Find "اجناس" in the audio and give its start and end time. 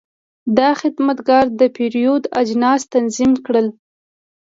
2.41-2.81